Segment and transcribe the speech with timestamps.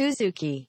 [0.00, 0.64] Suzuki.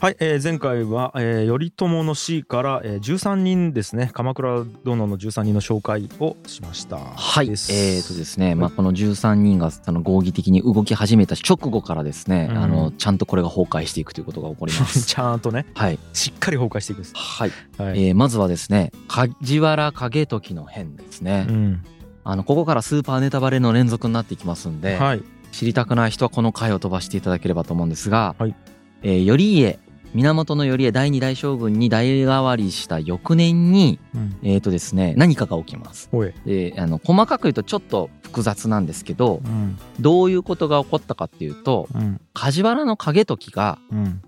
[0.00, 4.10] はい、えー前回は、えー頼朝の死から、えー13人ですね。
[4.12, 6.98] 鎌倉殿の13人の紹介をしました。
[6.98, 7.70] はい、えです。
[7.70, 12.58] ーとですね、まあ、この13人がその合議的に動き始めた直後からですね、うん。
[12.58, 15.06] あのちゃんとこれが崩壊していくということが起こります。
[15.06, 17.14] ちゃんとねはい、しっかり崩壊していくんです。
[17.14, 21.84] はい、はい、えーまずはですね梶原景時の変ですね、うん。
[22.24, 25.22] あのここからスーパーネタバレの連続になっていきますんで、はい
[25.54, 28.54] 知りたくない人はこの回を飛ばしていただければと思うんですが、はい。
[29.02, 29.78] えー頼家
[30.14, 34.36] 源頼家第二代将軍に代替わりした翌年にうん。
[34.42, 36.10] えーとですね何かが起きます。
[36.44, 39.78] であの細かく言うとちょっと複雑なんですけどうん。
[40.00, 42.20] どういうことが起こったかっていうとうん。
[42.32, 44.22] 梶原の景時がうん。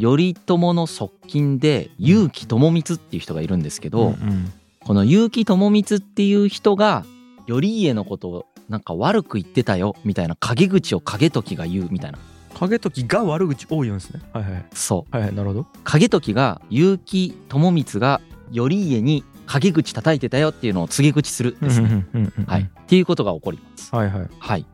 [0.00, 4.52] 頼朝の側近で結城智光っていう人がいるんですけど、うん。
[4.80, 7.04] この結城智光っていう人が
[7.46, 12.18] 頼家のことをなんか悪く言ってたよみたいな陰口を景時が言うみたいな。
[12.54, 14.20] 影時が悪口多いんですね。
[14.32, 15.16] はいはいそう。
[15.16, 15.66] はいはいなるほど。
[15.84, 18.20] 景時が結城智光が
[18.52, 21.88] 頼家に陰口叩いてたよっていうのを告げ口するんですね。
[21.88, 23.94] うんうんうんうんはい、っていうことが起こります。
[23.94, 24.28] はいはい。
[24.38, 24.66] はい、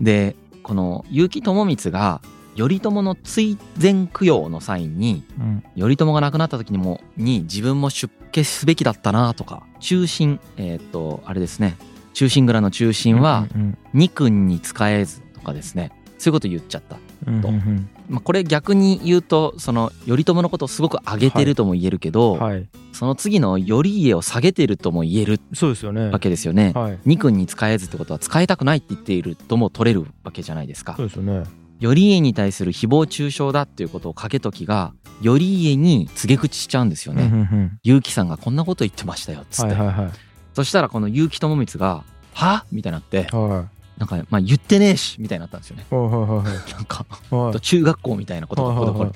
[0.00, 2.20] でこの結城智光が
[2.56, 5.64] 頼朝の追善供養の際にうん。
[5.78, 11.76] 頼朝が亡くなった時にもに自分も出家すべきだったなとか中心えーっとあれですね
[12.12, 15.92] 忠臣蔵の中心はうん二君に仕えずとかですね。
[16.18, 17.88] そういうこと言っちゃった、うんうんうん。
[18.08, 22.68] まあ、これ逆に言うとその頼朝のことをすごく上げてるとも言えるけど、はい。
[22.92, 26.10] その次の頼家を下げてるとも言えるそうですよね。
[26.10, 26.72] わけですよね。
[26.74, 26.98] はい。
[27.06, 30.94] 二君に使えずってことは使いたくないって言っているとも取れるわけじゃないですか。
[30.96, 31.06] そう。
[31.06, 31.44] ですよね。
[31.80, 37.22] 頼家に対する誹謗中傷だっていうことを景時が頼家に告げ口しちゃうんですよね。
[37.22, 37.78] うんうんうん。
[37.82, 40.29] 結城さんがこんなこと言ってましたよっつって、はいはいはい
[40.60, 42.66] そしたらこの結城智光が「は？
[42.70, 43.98] みたいになってはい。
[43.98, 45.86] なんかまあ言ってねえしみたいになったんですよね。
[45.90, 47.60] はいはいはいなんかはい。
[47.60, 49.12] 中学校みたいなことが起こる。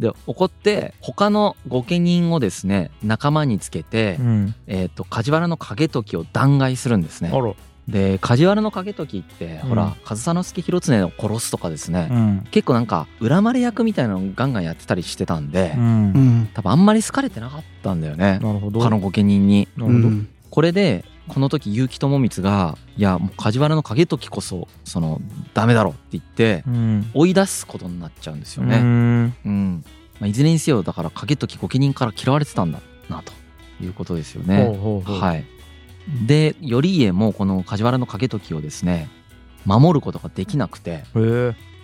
[0.00, 4.54] で怒って他の御家人をですね仲間につけて、うん。
[4.66, 7.30] えー、と梶原の景時を弾劾するんですね。
[7.88, 9.68] で梶原の景時って、うん。
[9.68, 12.44] ほら上総介広常を殺すとかですね、うん。
[12.50, 16.42] 結構なんか恨まれ役みたいなのをガンガンやってたりしてたんで、うん。
[16.42, 16.50] ん。
[16.52, 18.38] 多分あんまり好かれてなかったんだよね。
[18.42, 18.80] なるほど。
[18.80, 19.68] 他の御家人に。
[20.56, 25.20] これでこの時結城智光が「いやもう梶原の景時こそその
[25.52, 27.10] ダメだろ」って言ってうん。
[27.12, 28.78] 追い出すことになっちゃうんですようね。
[28.78, 29.34] ん。
[29.44, 29.84] うん。
[30.18, 32.80] まあ、いずれにせよだから景時御家人から嫌われてたんだ
[33.10, 33.34] なと
[33.84, 34.74] いうことですよね。
[35.04, 35.44] はい、
[36.26, 39.10] で頼家もこの梶原の景時をですね
[39.66, 41.04] 守ることができなくて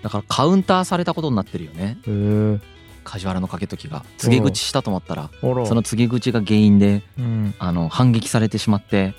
[0.02, 1.98] だからカウンターされたことになってるよね
[3.04, 7.54] 梶原の景時が告げ口したと思ったらその告げ口が原因でうん。
[7.58, 9.14] あの反撃されてしまって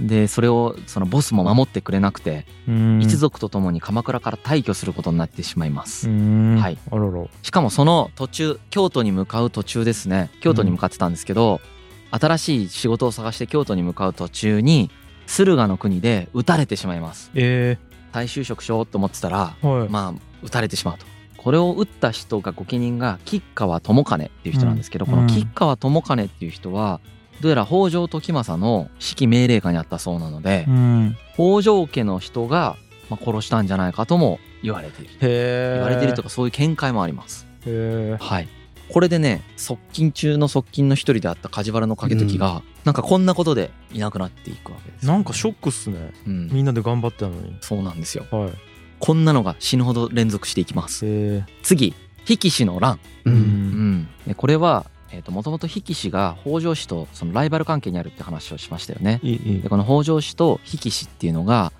[0.00, 3.00] でそれをそのボスも守ってくれなくてうん。
[3.02, 6.08] 一族と共に鎌倉から退去することになってしまいます。
[6.08, 6.56] うん。
[6.56, 6.78] はい。
[7.42, 10.30] しかもその途中京都に向かう途中ですね。
[10.40, 11.60] 京都に向かってたんですけど、
[12.10, 14.90] 新しい仕事を探して京都に向かう途中に
[15.26, 17.30] 駿河の国で撃たれてしまいます。
[17.34, 17.78] え
[18.12, 19.88] 再就職しようと思ってたらえはい。
[19.88, 21.04] まあ撃たれてしまうと
[21.38, 25.10] これを撃った人が御家人が吉川智兼っていう人なんですけど、うん。
[25.10, 27.00] この吉川智兼っていう人は
[27.40, 31.16] どうやら北条時政の指揮命令下にあったそうなので、うん。
[31.34, 32.76] 北条家の人が
[33.08, 35.10] まあ殺したんじゃないかとも言われている。
[35.20, 37.46] 言われているとかそういう見解もあります。
[38.18, 38.48] はい。
[38.90, 45.06] これでね、側近中の側近の一人であった梶原景時が、なんかこんなことでいなくなっていくわけです。
[45.06, 46.12] なんかショックっすね。
[46.26, 47.54] うん、みんなで頑張ってたのに。
[47.60, 48.26] そうなんですよ。
[48.30, 48.67] はい
[49.00, 51.42] こんなのが死ぬほど連続していきます。
[51.62, 51.94] 次、
[52.24, 52.98] 比企氏の乱。
[53.24, 53.30] う。
[53.30, 53.36] うん
[54.26, 59.20] うんこれは、えー、もともと比企氏が北条氏とそのライバル関係にあるって話をしましたよね。
[59.22, 61.72] いいでこの北条氏と比企氏っていうのが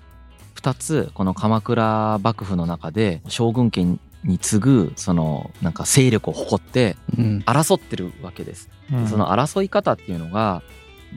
[0.55, 3.83] 2つこの鎌倉幕府の中で将軍家
[4.23, 7.43] に次ぐそのなんか勢力を誇ってうん。
[7.45, 8.69] 争ってるわけです。
[8.91, 10.63] うんその争い方っていうのが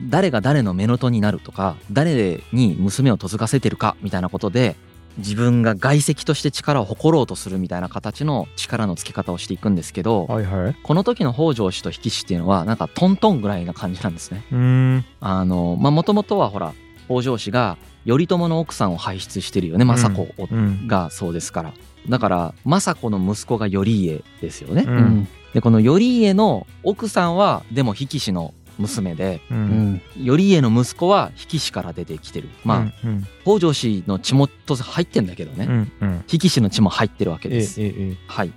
[0.09, 4.75] 誰が誰の乳母になるとか誰に娘を嫁がせてるかみたいなことで
[5.17, 14.43] 自分が外籍として力を誇ろうとするみたいな形の力のつけ方をしていくんですけど、はいはいこの時の北条氏と比企氏っていうのはなんかトントンぐらいな感じなんですね。
[14.51, 16.73] うんあのまあもともとはほら
[17.07, 20.47] 北条氏が頼朝の奥さんを輩出してるよね政子
[20.87, 21.73] がそうですから
[22.09, 24.83] だから政子の息子が頼家ですよね。
[24.87, 25.27] ううんん。
[25.53, 29.93] でこの頼家の奥さんはでも比企氏の娘でううん。
[29.95, 30.01] ん。
[30.17, 32.49] 頼家の息子は比企氏から出てきてる。
[32.63, 36.23] まあ、うん北条氏の血も当然入ってんだけどね、うんうん。
[36.27, 37.81] 比企氏の血も入ってるわけええです。
[37.81, 38.17] えええ。
[38.27, 38.51] はい、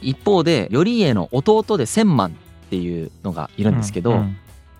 [0.00, 4.36] 一方で頼家の弟で千万っていうのがいるんですけど、うん。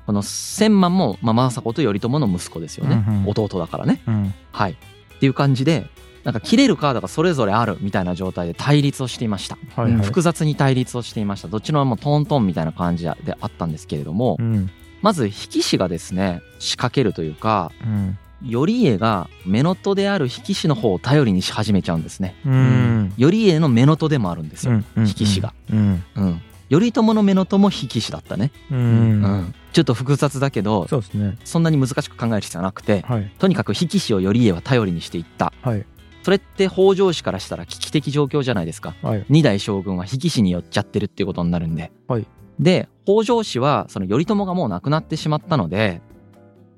[0.06, 3.28] この千万も、まあ、政子と頼朝の息子ですよね、うんうん。
[3.28, 4.00] 弟だからね。
[4.06, 4.34] うん。
[4.52, 4.76] はい、っ
[5.20, 5.86] ていう感じで
[6.28, 10.04] なんか切れるカードがそれぞれあるみたいな状態で対立をしていました、はいはい。
[10.04, 11.48] 複雑に対立をしていました。
[11.48, 13.10] どっちのもトントンみたいな感じで
[13.40, 14.68] あったんですけれども、うん。
[15.00, 18.18] まず引き師がですね仕掛けるというかうん。
[18.42, 22.36] 頼家が目のとである引き師の方を頼りにし始めちゃうんですね。
[22.44, 23.14] うん。
[23.18, 25.06] 頼家の目のとでもあるんですよ、うん。
[25.06, 25.54] 引き師が。
[25.72, 26.04] うん。
[26.14, 26.42] うん。
[26.68, 29.22] 頼朝の目のとも引き師だったね、ううん。
[29.22, 31.38] んちょっと複雑だけどそうですね。
[31.44, 33.32] そんなに難しく考える必要はなくてはい。
[33.38, 35.54] とにかく引き師を頼家は頼りにしていった。
[35.62, 35.86] はい
[36.22, 38.94] それって北条氏からしたら危機的状況じゃないですか。
[39.02, 39.24] はい。
[39.28, 42.26] 二代将軍は引き師に寄っちゃってるっていうことになるんで、はい。
[42.58, 46.02] で北条氏はその頼朝がもう亡くなってしまったので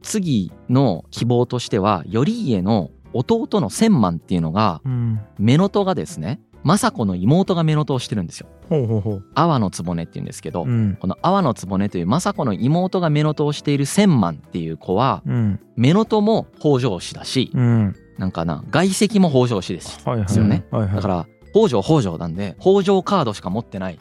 [0.03, 5.21] 次の希望としては頼家の弟の千万っていうのがうん。
[5.39, 8.47] がですね政子の妹が乳母をしてるんですよ。
[8.69, 9.25] ほうほうほう。
[9.35, 10.97] 阿波の局っていうんですけど、うん。
[11.01, 15.61] この阿波の局という政子の妹が乳母をしている千万っていう子はうん。
[15.79, 20.27] も北条氏だしうんなんかな外籍も北条氏ですはいはい。
[20.27, 20.95] ですよねはいはい。
[20.97, 23.99] だから北条北条なんで北条カードしか持ってない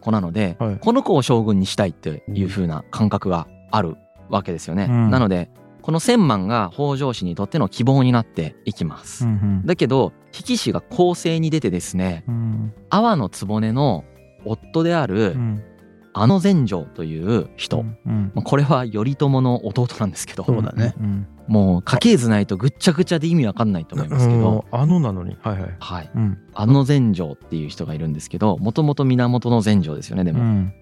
[0.00, 0.78] 子なので、はい。
[0.78, 3.96] この子を将軍にしたいっていう風な感覚がある
[4.30, 4.86] わけですよね。
[4.88, 5.10] うん。
[5.10, 5.50] なので
[5.82, 9.26] この千万が北条氏にとっての希望になっていきます。
[9.26, 12.72] んだけど比企氏が攻勢に出てですねうん。
[12.88, 14.04] 阿波の局の
[14.44, 15.64] 夫であるうん
[16.12, 20.44] あの禅城という人、うんまあこれは頼朝の弟なんですけど。
[20.44, 20.94] そうだね。
[20.98, 21.26] うん。
[21.46, 25.36] もう家系図ないとぐっちゃぐちゃで意味わかんないと思いますけど、うんあのなのに。
[25.40, 25.76] はいはい。
[25.78, 26.38] はい、うん。
[26.54, 30.72] あの禅城っていう人がいるんですけどもともと源の禅城ですよねでも、うん。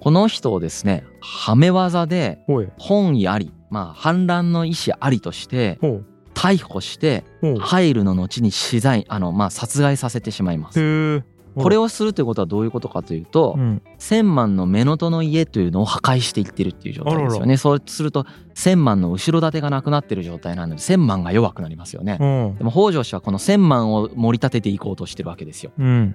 [0.00, 2.40] この人をですねはめ技で
[2.76, 5.78] 本意ありまあ反乱の意思ありとして
[6.34, 7.24] 逮捕して
[7.60, 11.22] 入るの後に死罪あのまあ殺害させてしまいます。
[11.54, 13.82] これをするということはどういうことかというと、うん。
[13.98, 17.56] 千万の乳母の家というのを破壊していってるっていう状態ですよね。
[17.56, 22.18] そうすると千万の後ろ盾がなくなってる状態なので千万が弱くなりますよね。
[22.20, 22.56] うん。
[22.58, 25.72] でも北条氏はこの千万を盛り立てていこうとしてるわけですよ。
[25.78, 26.14] うん。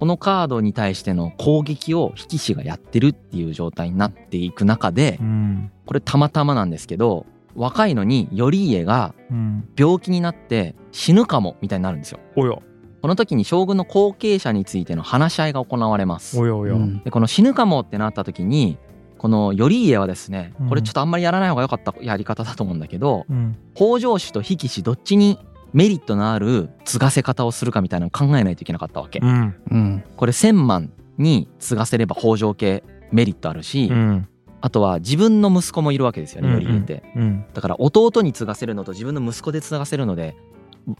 [0.00, 5.70] このカードに対しての攻撃を引き師がやってるっていう状態になっていく中でうん。
[5.86, 9.68] これたまたまなんですけど若いのに頼家がうん。
[9.76, 12.20] 病気になって死ぬかもみたいになるんですよ。
[12.36, 12.58] おや
[13.04, 16.40] この時に将軍の後継者についての話し合いが行われます。
[16.40, 17.02] おやおやうん。
[17.02, 18.78] でこの死ぬかもってなった時に
[19.18, 20.68] この頼家はですねうん。
[20.70, 23.58] これちょっとあんまりやらない方が良かったやり方だと思うんだけどうん。
[23.74, 25.38] 北条氏と比企氏どっちに
[25.74, 29.18] メリットのある継がせ方をするかみたいなのを考えないといけなかったわけ。
[29.18, 29.54] うん。
[29.70, 30.04] うん。
[30.16, 34.26] これ千万に継がせれば北条系メリットあるし、うん。
[34.62, 37.02] あとは自分の息子もいるわけですよね頼家って。
[37.14, 37.44] うん。
[37.52, 40.34] だから弟に継がせるのと自分の息子で継がせるので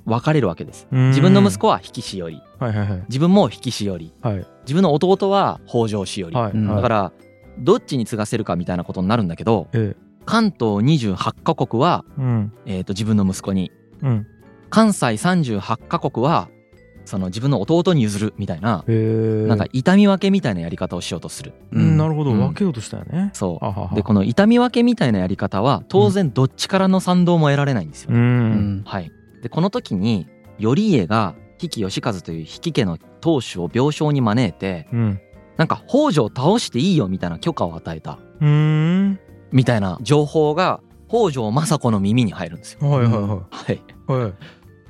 [0.07, 0.87] 分かれるわけです。
[0.91, 1.09] うん。
[1.09, 2.43] 自分の息子は比企氏より。
[2.59, 3.03] はいはいはい。
[3.09, 4.13] 自分も比企氏より。
[4.23, 4.47] はい。
[4.63, 6.53] 自分の弟は北条氏より、うんはい。
[6.53, 7.13] はいだから
[7.59, 10.05] どっちに継がせるかみたいなことになるんだけどええ。
[10.27, 12.53] 関東28カ国は、うん。
[12.67, 13.71] えー、と自分の息子に。
[14.03, 14.27] うん。
[14.71, 16.49] 関西38カ国は
[17.05, 21.53] その自分の弟に譲るみたいな、なんか痛み分けみたいなやり方をしようとする。
[21.71, 21.97] うん。
[21.97, 22.31] なるほど。
[22.31, 22.39] うん。
[22.39, 23.31] 分けようとしたよね。
[23.35, 23.65] そう。
[23.65, 23.95] ははは。
[23.95, 28.11] でこの痛み分けみたいなやり方は当然どっちからの賛同も得られないんですよ。
[28.11, 28.19] うね。
[28.19, 28.83] ん。
[28.85, 29.13] はい、
[29.45, 30.27] でこの時に
[30.59, 35.21] 頼家が比企義和という比企家の当主を病床に招いてうん。
[35.59, 38.19] なんか北条を倒していいよみたいな許可を与えた。
[38.41, 39.21] うーん。
[39.53, 42.89] みたいな情報が北条政子の耳に入るんですよ。
[42.89, 44.33] はいはいははい、いはい。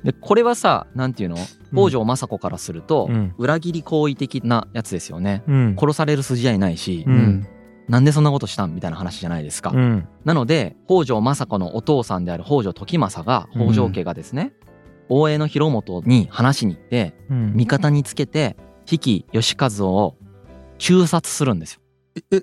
[0.05, 1.35] でこれはさなんていうの？
[1.73, 3.35] 北条政子からすると、うん。
[3.37, 5.43] 裏切り行為的なやつですよね。
[5.47, 5.75] うん。
[5.77, 7.47] 殺される筋合いないし、ううんん
[7.87, 9.71] なんでそんなことしたんみたいな話じゃないですか。
[9.73, 14.53] うんなので北条政子のお父さんである北条時政が北条家がですね、
[15.09, 20.15] 大江の広元に話しに行ってうん味方につけて比企義和を
[20.77, 21.81] 中殺するんですよ。
[22.31, 22.41] え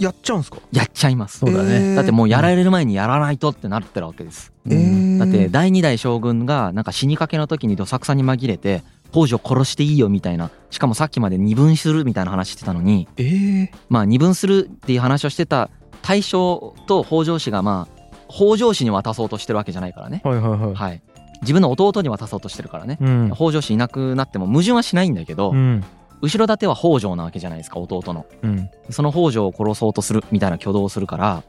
[0.00, 0.58] やっちゃうんすか？
[0.72, 1.38] やっちゃいます。
[1.38, 4.52] そうだねえーだってもうやられる前にやらないとってなってるわけです。
[4.66, 8.82] えーだって第二代将軍がなんか死にかけの時にどさくさに紛れて
[9.12, 15.70] 北条殺していいよみたいなしかもさっきまで二分するみたいな話してたのにえーまあ二分するっていう話をしてた
[16.02, 20.22] 大将と北条氏がまあ北条氏に渡そうとしてるわけじゃないからね。
[20.24, 21.02] はいはいはいはい。
[21.42, 22.96] 自分の弟に渡そうとしてるからね。
[23.00, 25.84] うん北条氏いなくなっても矛盾はしないんだけど、うん
[26.22, 28.24] 後ろ盾は北条なわけじゃないですか弟の。
[28.42, 31.42] うんその北条を殺そうとするみたいな挙動をするから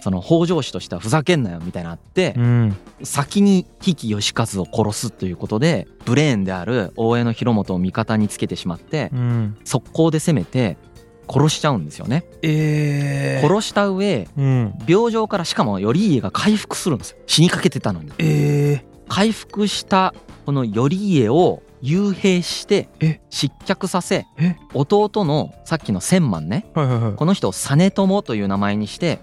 [0.00, 2.76] その北条氏としてはふざけんなよみたいなのあって、うん。
[3.02, 9.56] 先に比企義和を殺すということでブレーンである大江の広元を味方につけてしまってうん。
[9.64, 10.76] 速攻で攻めて
[11.28, 12.24] 殺しちゃうんですよね。
[12.42, 13.46] えー。
[13.46, 14.74] 殺した上うん。
[14.86, 17.18] 病状からしかも頼家が回復するんですよ。
[17.26, 18.10] 死にかけてたのに。
[18.18, 20.14] え回復した
[20.46, 23.20] この頼家を幽閉してえ？
[23.30, 24.56] 失脚させえ？
[24.74, 27.12] 弟のさっきの千万ねーはいはいはい。
[27.14, 29.18] この人を実朝という名前にして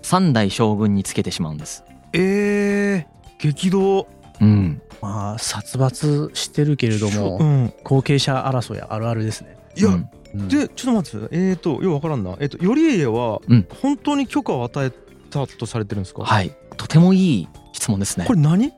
[0.00, 1.84] はあ三代将軍につけてしまうんです。
[2.12, 4.06] えー激動。
[4.40, 4.82] うん。
[5.00, 7.72] まあ殺伐してるけれどうもん。
[7.84, 9.56] 後継者争いあるあるですね。
[9.76, 10.10] いや、うん。
[10.34, 10.48] うん。
[10.48, 11.36] でちょっと待って。
[11.36, 12.36] えっ、ー、とようわからんな。
[12.40, 13.66] えっ、と頼家はうん。
[13.80, 14.90] 本当に許可を与え
[15.30, 16.52] たとされてるんですか、はい。
[16.76, 18.26] とてもいい質問ですね。
[18.26, 18.72] これ何？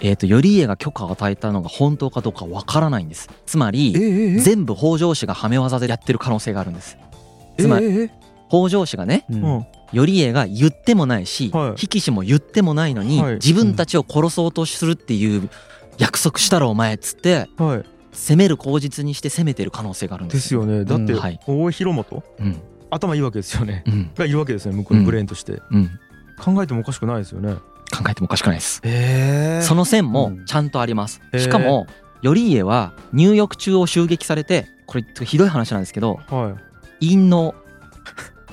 [0.00, 3.28] えっ、と頼家が許可を与えたのが本当かどうかわからないんです。
[3.46, 6.96] つまえりええ全部北条氏がはめ技でやってる可能性があるんです。
[7.58, 8.10] つまりええ
[8.48, 11.70] 北条氏がねうんうん頼家が言ってもないし、はい。
[11.76, 13.34] 比企氏も言ってもないのに、はい。
[13.34, 15.48] 自分たちを殺そうとするっていう
[15.98, 17.84] 約束したらお前っつってはい。
[18.12, 20.84] 攻める口実にして攻めてる可能性があるんでですすよね。
[20.84, 21.40] だって、うんはい。
[21.46, 22.22] 大江広元？
[22.40, 22.56] うん。
[22.90, 23.84] 頭いいわけですよね。
[23.86, 24.10] うん。
[24.14, 25.90] がいるわけですよね向こうのブレーンとして、うん。
[26.38, 27.54] 考えてもおかしくないですよね。
[27.90, 28.80] 考えてもおかしくないです。
[28.84, 30.44] えその線もうん。
[30.44, 31.86] ちゃんとあります、しかも
[32.22, 36.56] 頼家は入浴中を襲撃されてこれひどい話なんですけどは
[37.00, 37.50] 陰嚢。
[37.50, 37.54] い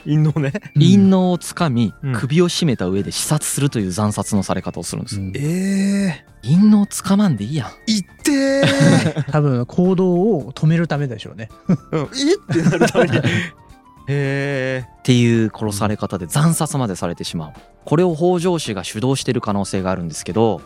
[0.05, 0.51] 陰謀ね。
[0.75, 2.13] 陰嚢をつかみうん。
[2.13, 5.19] 首を絞めた上で刺殺するという惨殺のされ方をするんです。
[5.19, 5.31] うん。
[5.35, 7.67] ええ陰嚢つかまんでいいやん。
[7.91, 9.23] いってー。
[9.31, 11.49] 多分行動を止めるためでしょうね。
[11.91, 12.09] うん、いっ
[12.53, 13.17] てなるために。
[14.07, 17.53] へえっていう殺され方で惨殺までされてしまう。
[17.85, 20.61] これを北条氏が主導してる可能性があるんですけど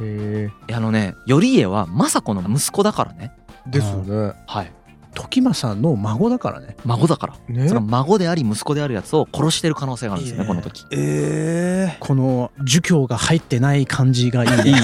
[0.71, 3.31] あのね頼家は政子の息子だからね。
[3.65, 4.33] ですよね。
[4.45, 4.71] はい
[5.13, 6.75] 時政の孫だからね。
[6.85, 7.33] 孫だから。
[7.47, 7.67] ね。
[7.67, 10.47] その孫であり息子であるやつを殺してる可能性があるんですよね。
[10.47, 10.85] この時。
[10.91, 14.79] えこの儒教が入ってない感じがいいね。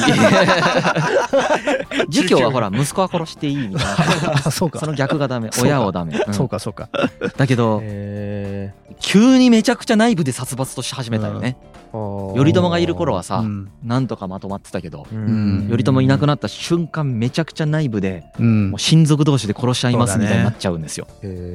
[2.09, 4.33] 儒教はほら息子は殺していいみたいな。
[4.45, 4.79] あ そうか。
[4.79, 5.49] その逆がダメ。
[5.61, 6.33] 親をダメ、うん。
[6.33, 6.89] そうかそうか。
[7.37, 11.57] だけどへ急にめちゃくちゃ内部で殺伐とし始めたよね。
[11.61, 11.75] え
[12.35, 13.71] 頼朝がいる頃はさうん。
[13.83, 15.67] なんとかまとまってたけどうん。
[15.69, 18.71] 頼朝いなくななった瞬間めちゃくちゃ内部でうん。
[18.71, 21.07] もう親族同士で殺し合いますみたいになっちゃうんですよ。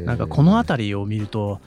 [0.04, 1.60] なんかこの辺りを見ると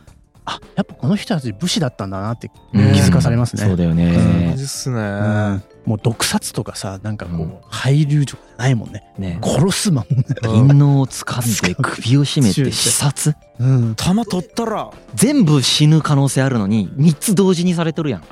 [0.46, 3.66] あやっぱこの人たち武士だったんだなってうん気づかされますね。
[3.66, 7.42] そうだよ感ねすね、うんもう毒殺とかさなんかこうん。
[7.44, 9.04] う配流とかじゃないもんね。
[9.18, 9.40] ね。
[9.44, 10.16] 殺すまん。
[10.16, 10.24] ね。
[10.42, 13.36] 陰嚢を掴んで 首を絞めて刺殺？
[13.60, 13.96] うん。
[13.96, 14.92] 弾取ったら。
[15.16, 18.24] 全部死ぬ可能性あるのに3つ同時にされとるやん。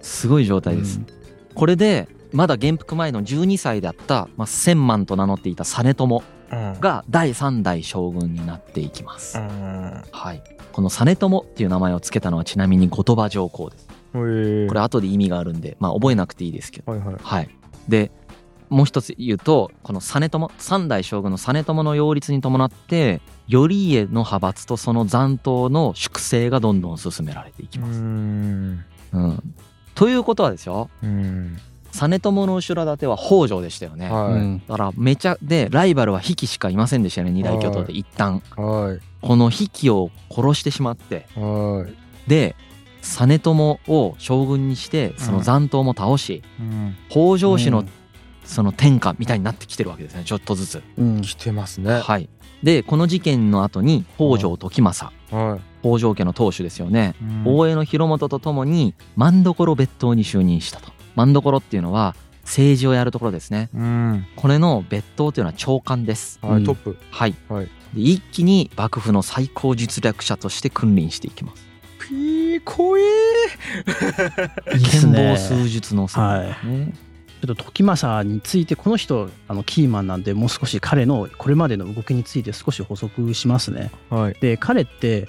[0.00, 1.00] すごい状態です。
[1.54, 6.22] これでまだ元服前の12歳だった、まあ、千万と名乗っていた実朝が
[6.80, 9.38] が第3代将軍になっていきます。
[9.38, 10.02] うん。
[10.10, 13.89] はい、この実朝っていう名前を付けたのはちなみに後鳥羽上皇です。
[14.12, 14.18] こ
[14.74, 16.92] れ後で意味があるんで、まあ、覚えなくていいですけど。
[16.92, 17.16] はいはい。
[17.20, 17.50] はい、
[17.88, 18.10] で
[18.68, 28.00] もう一つ言うとこの実朝三代将軍の実朝の擁立に伴って頼家の派閥とその残党の粛清がどんどん進められていきうます。
[28.00, 28.84] ん。
[29.12, 29.54] うん、
[29.96, 31.58] ということはですようん。
[31.92, 34.08] 実朝の後ろ盾は北条でしたよね。
[34.08, 34.62] はい、うん。
[34.66, 38.40] だからめちゃでライバルは比企しかいませんでしたよね二大巨頭で一旦。
[38.56, 39.00] はい。
[39.20, 41.26] この比企を殺してしまって。
[41.34, 42.30] はい。
[42.30, 42.54] で
[43.02, 43.54] 実朝
[43.88, 46.96] を将軍にしてその残党も倒し、うん。
[47.08, 47.88] 北条氏のうん
[48.42, 50.22] その天下みたいになってきてるわけですね。
[50.24, 50.82] ちょっとずつ。
[50.98, 52.00] うん来てますね。
[52.00, 52.28] はい、
[52.64, 55.14] でこの事件の後に北条時政。
[55.30, 55.60] はい。
[55.82, 57.42] 北条家の当主ですよね、うん。
[57.44, 60.90] 大江の広元とともに政所別当に就任したと。
[61.14, 63.68] 政所っていうのは政治をやるところですね。
[63.72, 64.26] うん。
[64.34, 66.40] これの別当というのは長官です。
[66.42, 66.50] うん。
[66.50, 66.98] はいトップ。
[67.10, 67.66] はい、はい。
[67.94, 71.69] で一気に幕府の最高実力者として君臨していきます
[72.10, 73.02] ピー怖え
[74.74, 76.92] いいっす剣ね謀数術のさ、はいね
[77.40, 83.90] ちょっと時政についてこの人あのキーマンなんでもう少し彼のこれまでの動きについて少し補足しますね。
[84.10, 85.26] はいで彼って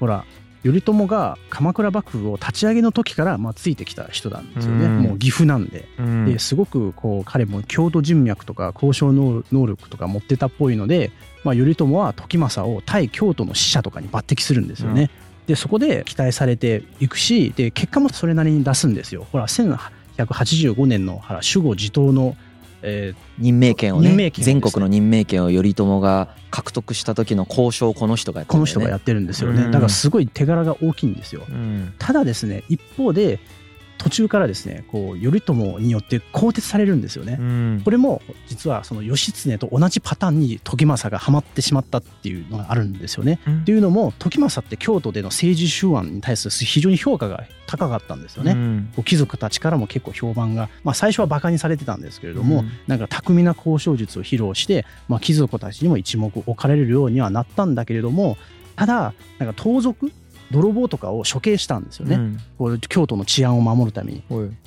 [0.00, 0.24] ほら
[0.64, 4.86] 頼朝が鎌倉幕府を立ち上げの時からまあついてきた人なんですよね。
[4.86, 5.88] うんもう岐阜なんで。
[5.98, 11.12] うんですごくこう彼も郷土人脈とか交渉能能力とか持ってたっぽいので、
[11.44, 15.10] まあ、頼朝は時政を対京都の使者とかに抜擢するんですよね。
[15.46, 19.26] でそこで期待されていくしで結果もそれなりに出すんですよ。
[19.32, 22.36] ほら1185年のほら守護地頭の、
[22.82, 29.62] え任命権をね任命権をですね全国の任命権を頼朝が獲得した時の交渉をこの人がやってこのるんだよね人がやってるんですよね。
[29.62, 31.42] うんだからすごい手柄が大きいんですよ。
[31.48, 33.40] うんただですね一方で
[34.02, 37.36] 途中からですねこう頼朝によって更迭されるんですよね。
[37.38, 43.38] うんこれも実はその義経と同じパターンに時政がハマってしまったっていうのがあるんですよね。
[43.46, 48.52] うんっていうのも時政って京都での政治手腕に対する非常に評価が高かったんですよね。
[48.52, 58.36] うん貴族たちからも結構評判が、まあ、最初はバカにされてたんですけれども、うんなんか巧みな交渉術を披露して、まあ、貴族たちにも一目置かれるようにはなったんだけれども
[58.76, 60.10] ただなんか盗賊
[60.52, 62.38] 泥棒とかを処刑したんですよね、うん。
[62.58, 64.22] こう京都の治安を守るために。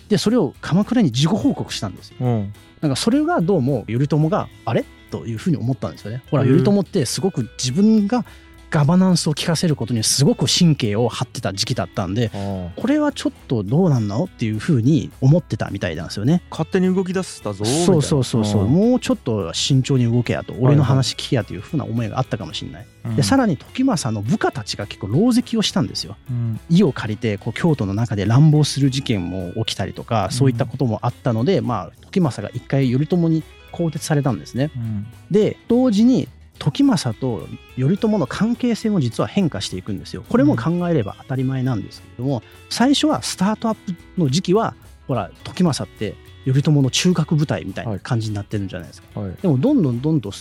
[0.10, 2.18] でそれを鎌倉に事後報告したんですよ。
[2.20, 2.54] うん。
[2.82, 4.84] なんかそれがどうも頼朝があれ？
[5.12, 6.24] というふうに思ったんですよね。
[6.30, 6.50] ほらうん。
[6.50, 8.26] 頼朝ってすごく自分が
[8.70, 16.42] ガバナンスを効かせることにすごく神経を張ってた時期だったんであこれはちょっとどうなんのっていうふうに思ってたみたいなんですよね。
[16.50, 22.86] 勝手に動き出したぞみたいなそうそうそうそう、んもうちょっと慎重に動けやと俺の話聞けやというふうな思いがあったかもしれない。
[23.16, 26.18] でさらに時政の部下たちが結構狼藉をしたんですよ。
[26.30, 34.72] うん家を借りてこう京都の中で乱暴する事件も起きたりとかそういったこともあったので、まあ時政が一回頼朝に更迭されたんですね。
[34.76, 36.28] うんで同時に
[36.60, 37.48] 時政と
[37.78, 40.24] 頼朝の関係性も実は変化していくんですよ。
[40.28, 44.76] これも考えれば当たり前なんですけれども最初はスタートアップの時期は
[45.08, 49.20] ほら時政って頼朝の中核部隊みたいな感じになってるんじゃないですか。
[49.20, 50.32] はいでもどんどんどんどん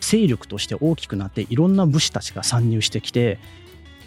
[0.00, 3.38] 勢力として大きくなっていろんな武士たちが参入してきて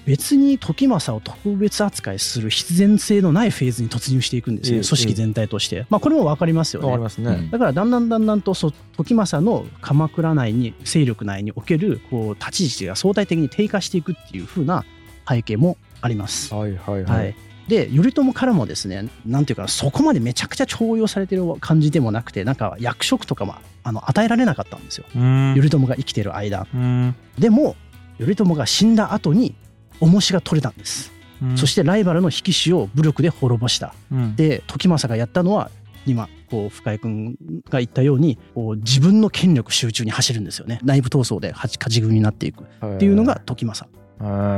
[0.06, 4.82] 別に時政を特別扱いする必然性のないフェーズに突入していくんですね。
[4.82, 5.86] 組織全体として。
[5.90, 6.88] まあこれも分かりますよね。
[6.88, 7.04] わかり。
[7.04, 7.50] ますね、うん。
[7.50, 14.86] だからだんだんだんだんとそう時政の鎌倉内に勢力内におけるこう立ち位置が相対的に低下していくっていう風な
[15.28, 16.54] 背景もあります。
[16.54, 17.36] はいはいははいい、
[17.68, 25.06] で頼朝からもですねなんていうかそこまでめちゃくちゃ重用されてる感じでもなくてなんか役職とかもあの与えられなかったんですよ。
[25.16, 25.56] うん。
[25.56, 26.68] 頼朝が生きてる間。
[26.74, 27.16] うん。
[27.40, 27.76] でも
[28.20, 29.56] 頼朝が死んだ後に
[30.00, 31.12] 重しが取れたんです、
[31.42, 31.58] うん。
[31.58, 33.94] そしてライバルの引き師を武力で滅ぼした。
[34.12, 34.36] うん。
[34.36, 35.72] で時政がやったのは
[36.06, 37.36] 今こう深井君
[37.70, 40.80] が言ったようにこう自分の権力集中に走るんですよね。
[40.84, 42.64] 内部闘争で勝ち勝ち組になっていく。
[42.64, 43.90] っていうのが時政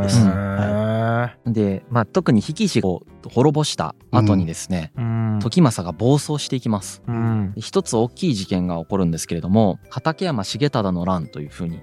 [0.04, 0.22] です。
[0.22, 5.40] うんはで、まあ、特に比企氏を滅ぼした後にですね、うん。
[5.42, 7.02] 時政が暴走していきます。
[7.08, 7.54] うん。
[7.56, 11.80] で一つ大きい事件が起こるんですけれども畠山重忠の乱というふうに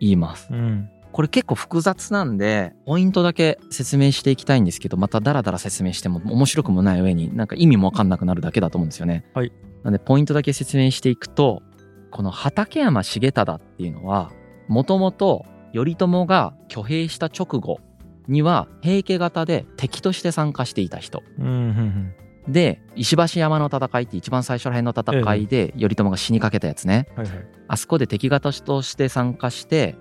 [0.00, 0.48] 言います。
[0.50, 9.24] うんこれ結構複雑なんでポイントだけ説明していきたいんですけどまたダラダラ説明しても面白くもない上になんか意味もわかんなくなるだけだと思うんですよね。
[9.34, 9.52] はい
[9.84, 11.62] なんでポイントだけ説明していくと
[12.10, 14.32] この畠山重忠っていうのは
[14.66, 17.78] もともと頼朝が挙兵した直後
[18.26, 21.22] には平家型で敵として参加していた人。
[21.38, 22.14] うんうん
[22.48, 27.06] で石橋山の戦いって一番最初ら辺の戦いで頼朝が死にかけたやつね。
[27.14, 29.94] はいはいあそこで敵方として参加して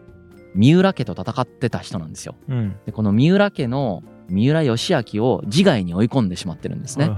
[0.56, 2.36] 三浦家と戦ってた人なんですよ。
[2.48, 2.76] うん。
[2.86, 7.10] でこの三浦家の三浦義明を自害に追い込んでしまってるんですね。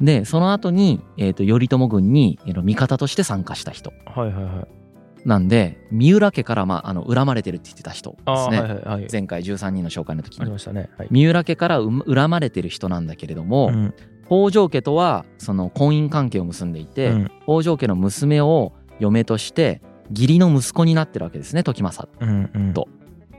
[0.00, 3.92] でその後に、えー、と頼朝軍に、えーと味方として参加した人。
[4.06, 4.76] はいはいはい。
[5.26, 8.60] なんで三浦家から、まあ、あの恨まれてるって言ってた人ですね。
[8.60, 9.08] はいはいはい。
[9.10, 10.42] 前回13人の紹介の時に。
[10.42, 10.88] ありましたね。
[10.96, 11.08] はい。
[11.10, 13.94] 三浦家からう恨まれてる人なんだけれども、うん。
[14.26, 17.30] 北条家とはその婚姻関係を結んでいて、うん。
[17.44, 22.08] 北条家の娘を嫁として義理の息子になってるわけですね時政。
[22.20, 22.74] うんうん。
[22.74, 22.88] と。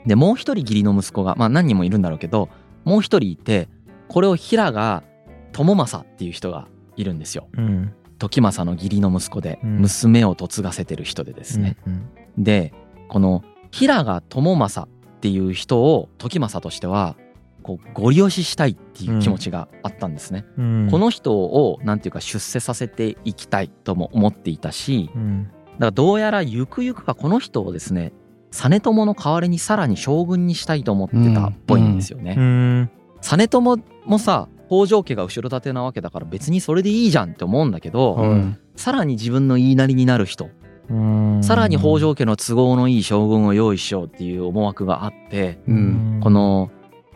[0.05, 2.49] でもう一人義理の息子がまあ何人もいるんだろうけど
[2.85, 3.67] もう一人いて
[4.07, 5.03] これを平賀
[5.51, 7.47] 友政っていう人がいるんですよ。
[7.53, 7.93] うん。
[8.19, 9.77] 時政の義理の息子でうん。
[9.79, 12.73] 娘を嫁がせてる人でですね、うんで
[13.09, 17.15] この平賀友政っていう人を時政としては
[17.63, 20.87] こうご利用ししたいっていう気持ちがあったんですね、うん。
[20.91, 28.13] この人をなんていうか出世させていきたいとも思っていたしうんだからどうやらゆくゆくはこの人をですね
[28.51, 32.35] 実朝の代わりにさらに将軍にしたいと思ってたっぽいんですよね。
[32.37, 32.89] うん。
[33.21, 33.77] 実朝も
[34.19, 38.57] さ北条家が後ろ盾なわけだから別にそれでいいじゃんって思うんだけど、はいうん。
[38.75, 40.49] さらに自分の言いなりになる人
[40.89, 41.43] うん。
[41.43, 46.19] さらに北条家の都合のいい将軍を用意しようっていう思惑があってうん。
[46.23, 46.71] この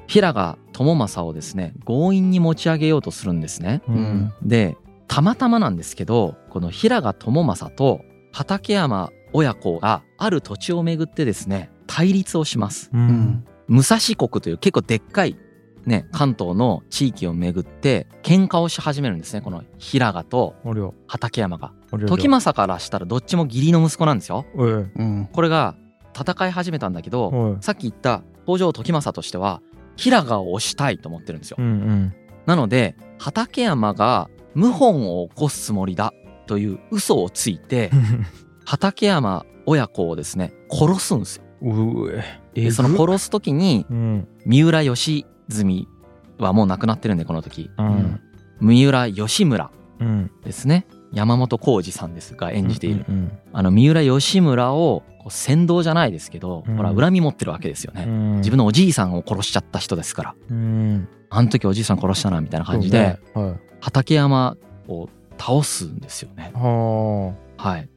[0.08, 3.82] 平賀友政をですね強引に持ち上げようとするんですね。
[3.88, 4.34] ううんん。
[4.44, 12.90] でたまたまなんですけどこの平賀友政と畠山親子がある土地をめぐってですね対立をします。
[12.94, 13.04] ううん。
[13.04, 15.38] ん武蔵国という結構でっかい
[15.86, 20.56] ね関東の地域をめぐって喧嘩をし始めるんですねこの平賀と
[21.08, 21.72] 畠山が。
[22.08, 24.46] 時政からしたらどっちも義理の息子なんですよ。
[24.56, 25.30] うん。
[25.32, 25.76] これが
[26.18, 29.62] 戦い始めたんだけどさっき言った北条時政としては
[29.96, 31.58] 平賀を推したいと思ってるんですよ。
[31.60, 31.64] う。
[31.64, 32.14] ん。
[32.46, 36.14] なので畠山が謀反を起こすつもりだ
[36.52, 38.26] という嘘をついてうん
[38.66, 41.44] 畠山親子をですね殺すんですよ。
[42.54, 44.28] でその殺す時にうん。
[44.46, 45.88] 三浦義澄
[46.38, 47.70] はもう亡くなってるんでこの時。
[47.78, 48.20] うん。
[48.60, 50.32] 三浦義村うん。
[50.44, 50.86] ですね。
[51.14, 56.76] 山本浩二さんですが演じている、うんあの三浦義村を先導じゃないですけど、うん。
[56.76, 58.36] ほら恨み持ってるわけですよね、うん。
[58.38, 60.36] 自分のおじいさんを殺しちゃった人ですから。
[60.50, 61.08] うん。
[61.30, 63.60] あの時おじいさん殺したなみたいな感じで、そうね。
[63.80, 65.10] 畠山を
[65.42, 66.52] 倒すんですよね。
[66.54, 67.90] はい。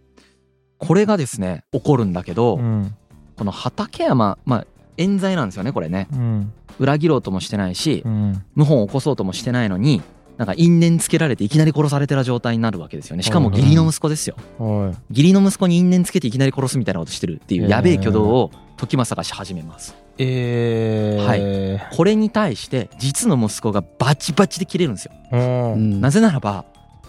[0.79, 2.97] これがですね起こるんだけど、あうん。
[3.37, 6.09] この畠山まあ冤罪なんですよねこれね。
[6.13, 6.53] うん。
[6.79, 8.45] 裏切ろうともしてないし、うん。
[8.57, 10.03] 謀反を起こそうともしてないのに
[10.39, 13.23] なんか因縁つけられていきなり殺されてる状態になるわけですよね。
[13.23, 14.37] しかも義理の息子ですよ。
[14.59, 14.97] はい。
[15.11, 19.95] 義理の息子に因縁つけていきなり殺すみたいなことしてるっていうやべえ挙動を時政がし始めます。
[20.17, 25.13] えー、はこれに対して実の息子がバチバチで切れるんですよ。
[25.33, 26.01] うん。
[26.01, 26.65] なぜならば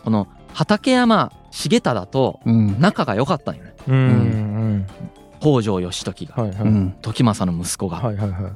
[0.05, 2.79] この畠山重忠とうん。
[2.79, 3.73] 仲が良かったんよね。
[3.87, 3.95] うん。
[3.95, 4.87] うん。
[5.41, 6.35] 北条義時が。
[6.35, 6.95] はいはい、うん。
[7.01, 7.97] 時政の息子が。
[7.97, 8.51] はいはいはい。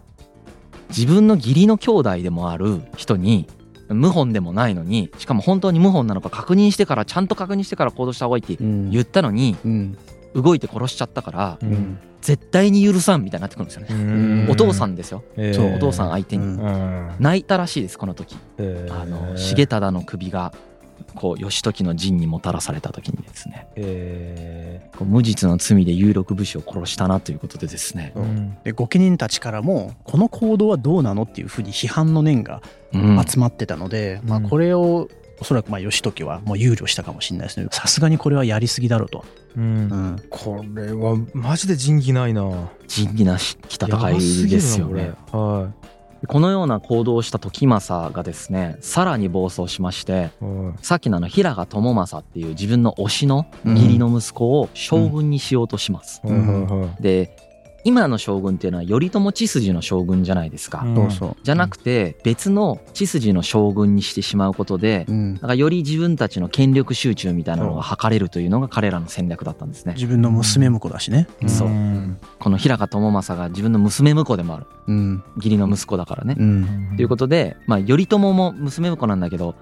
[0.89, 3.47] 自分の義理の兄弟でもある人に
[3.89, 8.89] 謀反でもないのにしかも本当に謀反なのか確認してからちゃんと確認してから行動した方がいいってうん。
[8.91, 9.97] 言ったのにうん。
[10.35, 11.57] 動いて殺しちゃったから
[12.21, 13.87] 絶対に許さんみたいになってくるんですよね。
[13.89, 13.95] う
[14.47, 14.47] ん。
[14.51, 15.23] お父さんですよ。
[15.35, 15.75] えー。
[15.75, 16.59] お父さん相手に。
[17.19, 18.35] 泣いたらしいですこの時。
[18.59, 19.01] えー。
[19.01, 20.53] あの重忠の首が
[21.15, 28.13] こう義時の陣にもたらされた時にですねえこう無実の罪で有力武士を殺したなということでですね。
[28.15, 28.57] ーうん。
[28.63, 32.61] で御家人たちからもこの行動はどうなのっていうふうに批判の念が
[32.93, 33.23] うん。
[33.25, 35.09] 集まってたので、まあ、うんこれを
[35.39, 37.67] おそらくまあ義時はもう憂慮したかもしれないですね。
[37.71, 39.23] さすがにこれはやりすぎだろうと、
[39.55, 39.63] うん。
[39.63, 42.69] うん、これはマジで仁義ないな。
[42.87, 45.03] 仁義なしき戦いですよね。
[45.03, 45.73] やばすぎるな
[46.27, 50.31] このような行動をした時政がですねさらに暴走しまして
[50.81, 56.21] さっきのあの平賀朝政っていう自分の推しのうん義理の息子を将軍にしようとします。
[56.23, 57.01] はいはいはい。
[57.01, 57.35] で
[57.83, 60.81] 今の将軍っていうのは頼朝血筋の将軍じゃないですか。
[60.83, 61.09] うん。
[61.43, 65.33] じゃなくて別の血筋の将軍にしてしまうことでうん。
[65.35, 69.93] なんかより自分たちの権力集中みたいなのが図れるというのが彼らの戦略だったんですね。
[69.93, 71.49] 自分の娘婿だしね、うん。
[71.49, 71.67] そう。
[71.67, 74.65] うんこの平賀朝政が自分の娘婿でもある。
[74.87, 75.23] うん。
[75.37, 76.35] 義理の息子だからね。
[76.37, 76.93] うん。
[76.95, 79.55] ということで、まあ、頼朝も娘婿なんだけど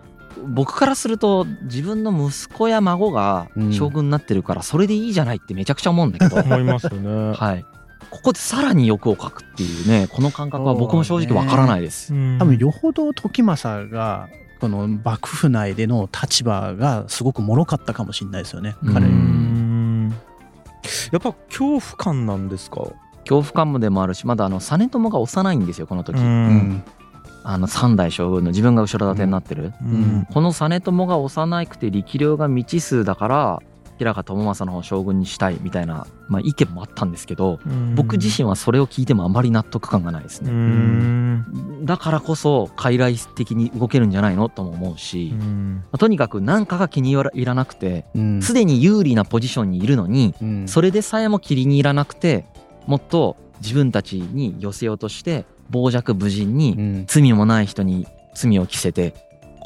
[0.48, 3.74] 僕からすると自分の息子や孫がうん。
[3.74, 7.34] 将軍になってるからそれでいいじゃないってめちゃくちゃ思うんだけど、 思いますよね。
[7.36, 7.66] はい、
[8.10, 12.14] ここでさらに欲をかくっていうねこの感覚は僕も正直わからないです。
[12.14, 12.38] うん。
[12.40, 18.94] 多分よほど時政がこの幕府内での立場がすごく脆かったかもしれないですよねうん。
[18.94, 19.06] 彼。
[19.06, 20.14] う、ん
[21.12, 22.82] やっぱ恐怖感なんですか？
[23.30, 26.28] 恐怖感でもあるしまだあの実朝が幼いんですよこの時、ううん。
[26.58, 26.84] ん
[27.44, 30.28] あの三代将軍の自分が後ろ盾になってる、うん。
[30.34, 33.60] この実朝が幼くて力量が未知数だから
[33.98, 37.60] 平賀朝政の将軍にしたいみたいな、まあ、意見もあったんですけど
[37.96, 40.52] 僕自身はそれを聞いてもあまり納得感がないですうね。
[40.52, 41.86] ん。
[41.86, 45.84] だからこそ傀儡的に動けるんじゃないのとも思うし、うん。
[45.84, 48.42] まあとにかく何かが気に入らなくてうん。
[48.42, 50.68] すでに有利なポジションにいるのにうん。
[50.68, 52.46] それでさえも気に入らなくて
[52.86, 57.06] もっと自分たちに寄せようとして傍若無人うにん。
[57.08, 59.14] 罪もない人に罪を着せて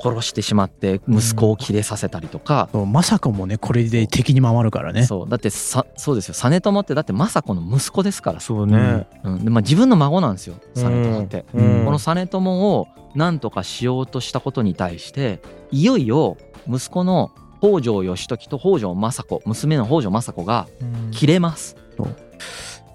[0.01, 5.03] 殺してしまって息子を切れさせたりとか、そう政子もねこれで敵に回るからね。
[5.03, 5.29] そう。
[5.29, 6.33] だってさそうですよ。
[6.33, 9.07] 実朝ってだって政子の息子ですから、そうね。
[9.23, 9.43] うん。
[9.43, 10.55] でまあ、自分の孫なんですよ。
[10.75, 11.45] 実朝って。
[11.53, 11.85] うん。
[11.85, 16.37] この実朝を何とかしようとしたことに対していよいよ
[16.67, 20.67] 息子の北条義時と北条政子娘の北条政子が
[21.11, 21.75] 切れます。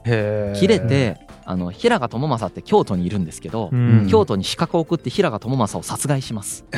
[0.05, 0.59] へー。
[0.59, 4.09] 切れてあの平賀朝政って京都にいるんですけど、うん。
[4.11, 6.65] 京都に刺客を送って平賀朝政を殺害します。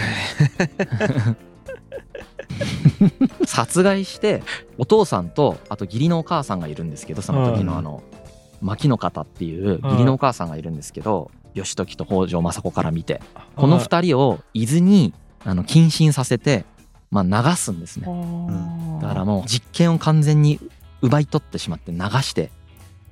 [3.47, 4.43] 殺害して
[4.77, 8.03] お父さんとあと義理のお母さんがいるんですけどその時のあの
[8.61, 13.21] 牧の方っていう義理のお母さんがいるんですけど義時と北条政子から見て
[13.57, 16.65] この二人を伊豆にあの謹慎させて、
[17.11, 18.07] まあ、流すんですね。
[18.07, 20.59] 人だからもう実権を完全に
[21.01, 22.51] 奪い取ってしまって流して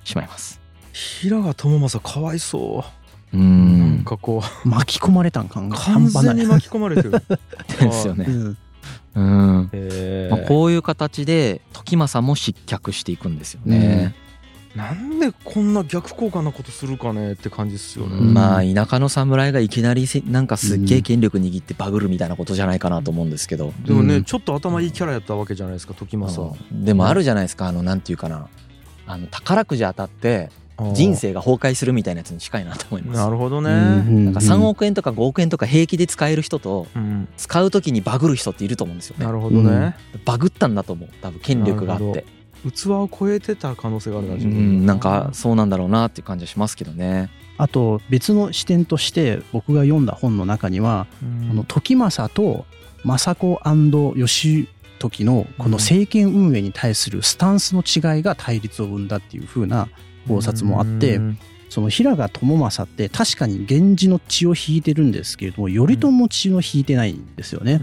[0.03, 0.59] しまいます
[1.21, 2.83] 平賀朝政かわいそ
[3.33, 3.37] う。
[3.37, 4.67] うなんんかこう。
[4.67, 7.11] 巻き込まれたん感が完全に巻き込まれてる。
[7.79, 8.25] ですよね。
[8.27, 8.57] うん
[9.15, 9.69] うん。
[9.73, 14.15] へーまあ、こういう形で時政も失脚していくんですよね。
[14.75, 18.33] なんでこんな逆効果なことするかねって感じっすよね、ん。
[18.33, 24.23] まあ田舎の侍がいきなりせなんかすっげえ権力握ってバグるみたいなことじゃないかなと思うんですけど、でもね、うん。
[24.23, 26.55] ちょっと頭いいキャラやったわけじゃないですか時政。
[26.71, 26.85] うん。
[26.85, 28.47] でもあるじゃないですかあのなんていうかな。
[29.07, 30.51] あの宝くじ当たって
[30.93, 33.17] 人生が崩壊するみたいなやつに近いなと思います。
[33.17, 39.25] なるほどね、なんか3億円とか5億円とか平気で使える人とうん使う時にバグる人っていると思うんですよね。
[39.25, 41.09] なるほどね、バグったんだと思う。
[41.21, 42.25] 多分権力があって。
[42.71, 44.83] 器を超えてた可能性があるなう自分。
[44.83, 47.29] んなんかそうなんだろうなっていう感じはしますけどね。
[47.57, 51.47] あと別の視点として僕が読んだ本の中には、うん。
[51.49, 52.65] この時政と
[53.03, 54.67] 政子義
[54.99, 59.87] 時のこの政権運営に対するスタンスの違いが対立を生んだっていう風な
[60.27, 67.81] 考察もあってうんその平賀朝政って確かに源氏の血を引いてるんですけれども頼朝の血を引いてないんですよね。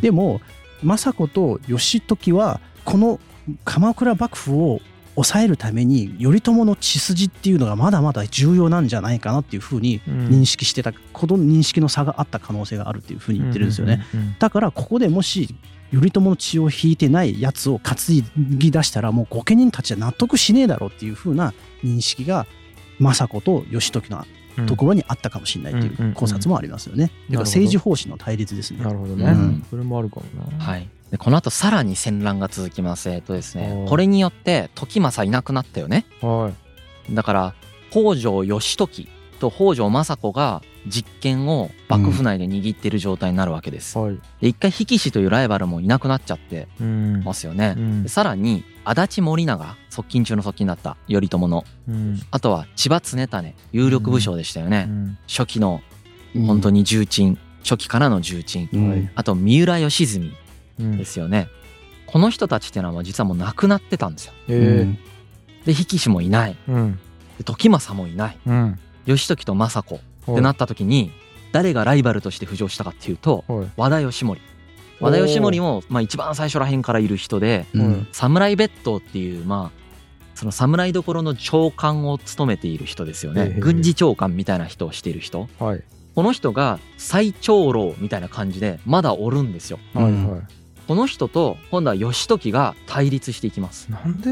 [0.00, 0.40] でも
[0.82, 3.20] 政子と義時はこの
[3.64, 4.80] 鎌倉幕府を
[5.14, 14.04] 抑えるために頼朝の血筋っていうのがまだまだ重要なんじゃないかなっていうふうに認識してたこの認識の差があった可能性があるっていうふうに言ってるんですよね。
[14.38, 15.54] だからここでもし
[15.92, 17.96] 頼朝の血を引いてないやつを担
[18.36, 21.52] ぎ出したらもう御家人たちは納得しねえだろうっていうふうな
[21.84, 22.46] 認識が
[22.98, 24.24] 政子と義時の
[24.66, 27.10] ところにあったかもしれないっていう考察もありますよね。
[27.28, 28.82] だから政治方針の対立ですね。
[28.82, 29.24] なるほどね。
[29.24, 30.26] うん、それもあるかも
[30.58, 30.64] な。
[30.64, 30.88] はい。
[31.10, 33.10] でこの後さらに戦乱が続きます。
[33.10, 36.06] えっとですね、これによって時政いなくなったよね。
[36.20, 36.52] は
[37.10, 37.14] い。
[37.14, 37.54] だから
[37.90, 39.08] 北条義時
[39.42, 43.98] と北条政子が実権を幕府内で握っている状態になるわけです。
[43.98, 44.04] うん。
[44.06, 46.68] はい、で一回比企氏というライバルもいなくなっちゃって
[47.24, 47.74] ますよね。
[47.76, 54.88] うん、さらに足立森長側近中の側近だった頼朝の、うん、あとは千葉常胤有力武将でしたよね、
[55.28, 55.82] 初期の
[56.34, 58.68] 本当に重鎮、初期からの重鎮、
[59.14, 60.32] あと三浦義澄
[60.78, 61.48] ですよね、
[62.06, 64.32] この人たちっていうのは実はもう亡くなってたんですよ。
[64.48, 66.56] で比企氏もいない、
[67.38, 68.38] で時政もいない、
[69.06, 71.12] 義時と政子ってなった時に
[71.52, 73.44] 誰がライバルとして浮上したかっていうと
[73.76, 74.40] 和田義盛。
[75.00, 77.66] 和田義盛もまあ一番最初らへんからいる人で、
[78.12, 79.82] 侍別当っていうまあ
[80.34, 85.82] その侍どころの長官を務めている人ですよね、軍事長官みたいな人をしている人、はい、
[86.14, 90.42] この人が最長老みたいな感じでまだおるんですよ、はいはい、
[90.86, 93.90] この人と今度は義時が対立していきます。
[93.90, 94.30] なんで？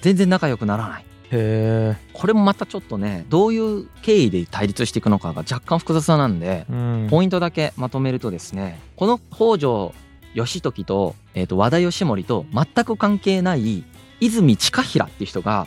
[0.00, 9.94] 全然仲良くならないへこれもまたちょっとねどういう経緯で対立していくのかが若干複雑なんで、うん、ポイントだけまとめるとですねこの北条
[10.34, 13.84] 義時と,、えー、と和田義盛と全く関係ない
[14.20, 15.66] 泉親平っていう人が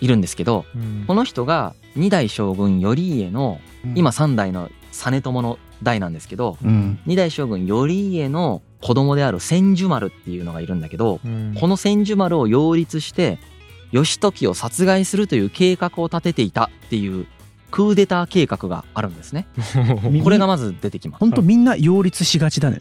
[0.00, 3.58] いるんですけど、うん、この人が二代将軍頼家の、
[3.94, 13.38] 今三代の実朝の代なんですけど、うん、二代将軍頼家の子供である千住丸っていうのがいるんだけど、うん、この千住丸を擁立して
[13.92, 17.26] 義時を殺害するという計画を立てていたっていう
[17.70, 19.46] クーデター計画があるんですね。
[20.22, 21.20] これがまず出てきます。
[21.20, 22.80] 本当みんな擁立しがちだね。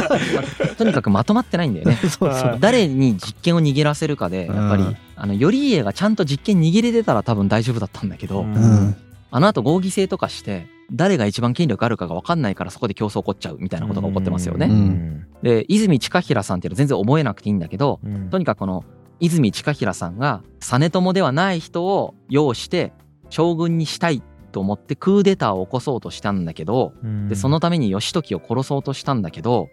[0.78, 1.96] とにかくまとまってないんだよね。
[2.08, 4.84] そうそう誰に実権を握らせるかでやっぱり
[5.16, 8.96] あの頼家がちゃんと実権握れてたら多分大丈夫だったんだけど、うん、
[9.30, 15.24] あの後合議制とかして誰が一番権力あるかが分かんないからそこで競争起こっちゃうみたいなことが起こってますよね。
[15.42, 18.00] で泉親平さんっていうのは全然覚えなくていいんだけど、
[18.30, 18.84] とにかくこの
[19.20, 22.92] 泉親平さんが実朝ではない人を擁して
[23.30, 26.92] 将軍にしたいと思ってクーデターを起こそうとしたんだけど、
[27.28, 29.68] でそのために義時を殺そうとしたんだけど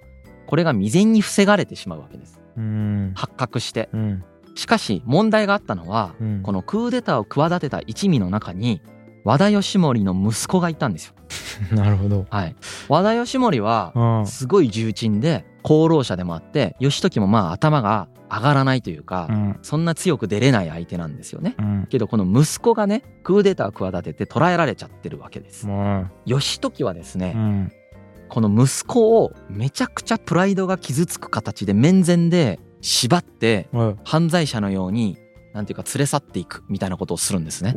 [0.48, 2.40] これが未然に防がれてしまうわけです。
[3.16, 3.90] 発覚して、
[4.56, 8.82] しかし問題があったのは、このクーデターを企てた一味の中に
[9.30, 11.14] 和田義盛の息子がいたんですよ。
[11.72, 12.26] なるほど。
[12.32, 12.56] はい。
[12.88, 27.72] 和田義盛はすごい重鎮で功労者でもあって義時もまあ頭が上がらないというか、うん、そんな強く出れない相手なんですよね、うん、けどこの息子がねクーデターを企てて捕らえられちゃってるわけです、うん、義時はですね、
[28.30, 33.68] この息子をめちゃくちゃプライドが傷つく形で面前で縛って
[34.04, 35.18] 犯罪者のように
[35.54, 37.74] なんていうか連れ去っていくみたいなことをするんですね。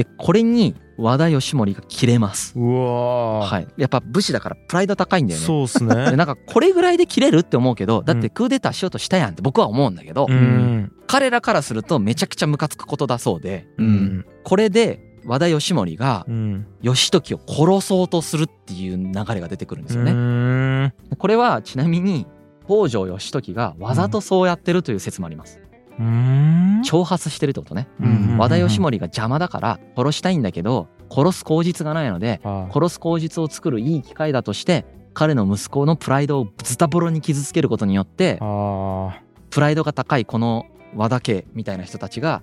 [0.00, 2.58] でこれに和田義盛が切れます。
[2.58, 3.68] うわはい。
[3.76, 5.46] やっぱ武士だからプライド高いんだよね。
[5.46, 6.10] そうっすね。
[6.10, 16.24] でなんかこれぐらいで切れるって思うけどだってクーデターしようとしたやんって僕は思うんだけど、うん、彼らからするとめちゃくちゃムカつくことだそうで、うん、これで和田義盛が
[16.80, 20.94] 義時を殺そうとするっていう流れが出てくるんですよね。
[21.18, 22.26] これはちなみに
[22.64, 25.60] 北条義時がわざとそうやってるという説もあります。
[26.84, 27.88] 挑発してるってことね、
[28.38, 32.40] 和田義盛が邪魔だから殺したいんだけど殺す口実がないので
[32.72, 38.38] 殺す口実を作るいい機会だとして彼の息子のプライドをズタボロに傷つけることによって
[39.50, 42.42] プライドが高いこの和田家みたいな人たちが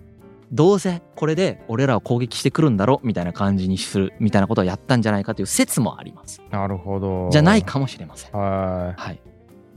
[0.52, 6.41] どうせこれで俺らを攻撃してくるんだろみたいな感じにするみたいなことをやったんじゃないかという説もあります。
[6.52, 7.30] なるほど。
[7.32, 8.32] じゃないかもしれません。
[8.32, 9.20] はい。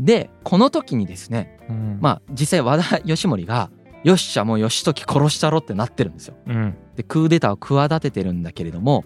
[0.05, 3.71] でこの時にですね、うん、まあ実際和田義盛が
[4.03, 6.35] よっしゃもう義時殺したろってなってるんですよ。
[6.47, 9.05] うん、でクーデターを企ててるんだけれども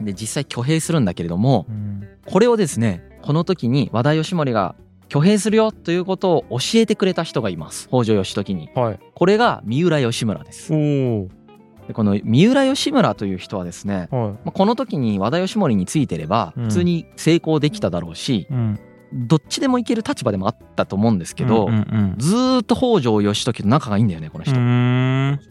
[0.00, 4.74] で実際挙兵するんだけれども、うん、これをですねこの時に和田義盛が
[5.08, 7.88] 挙兵するよということを教えてくれた人がいます。
[7.88, 10.70] 北条義時に、はい、これが三浦義村です。
[10.72, 18.80] でこの三浦義村という人はですね、はい、まあ、この時に和田義盛についてれば普通に成功できただろうし、うん
[19.12, 24.54] どっちでもいける立場でもあったと思うんですけど、うんうんうん、ずっと北条義時と仲がいいんだよねこの人。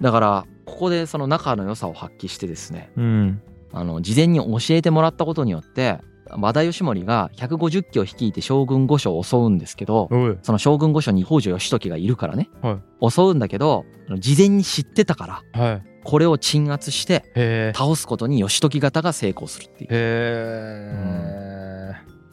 [0.02, 10.10] だからここでその仲の良さを発揮してですね、うん、あの事前に教えてもらったことによって和田義盛が150騎を率いて将軍御所を襲うんですけど
[10.43, 13.86] その将軍御所に北条義時がいるからね、は襲うんだけど
[14.17, 15.84] 事前に知ってたからはい。
[16.04, 21.61] これを鎮圧して倒すことに義時方が成功するっていう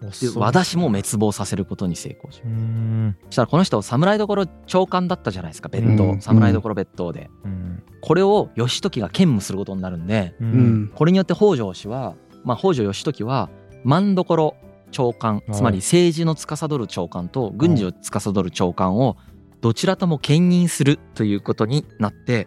[0.01, 3.17] で和田氏も滅亡させることに成功しうーん。
[3.27, 6.21] そしたらこの人侍所長官だったじゃないですか別当、うん。
[6.21, 7.31] 侍所別当で。
[7.45, 7.83] うん。
[8.01, 10.85] これを義時が兼務することになるんでううん。
[10.85, 13.51] んこれによって北条氏は、まあ、北条義時は
[13.85, 14.57] 万所
[14.91, 15.53] 長官はい。
[15.53, 19.17] つまり政治の司る長官と軍事を司る長官を
[19.61, 22.47] どちらとも兼任するということになって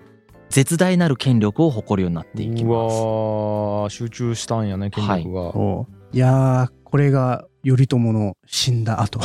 [0.50, 3.96] 絶大なる権力を誇るようになっていきうます。
[3.96, 6.16] 集中したんやね権力が、おう。
[6.16, 9.20] いやーこれが頼朝の死んだ後。